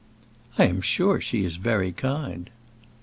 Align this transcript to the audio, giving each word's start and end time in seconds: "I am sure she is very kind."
"I 0.57 0.65
am 0.65 0.81
sure 0.81 1.21
she 1.21 1.43
is 1.45 1.57
very 1.57 1.91
kind." 1.91 2.49